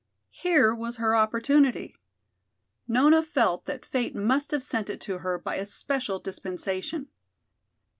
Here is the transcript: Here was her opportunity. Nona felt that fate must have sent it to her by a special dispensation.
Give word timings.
Here 0.33 0.73
was 0.73 0.95
her 0.95 1.15
opportunity. 1.15 1.95
Nona 2.87 3.21
felt 3.21 3.65
that 3.65 3.85
fate 3.85 4.15
must 4.15 4.49
have 4.49 4.63
sent 4.63 4.89
it 4.89 4.99
to 5.01 5.19
her 5.19 5.37
by 5.37 5.57
a 5.57 5.65
special 5.67 6.17
dispensation. 6.17 7.07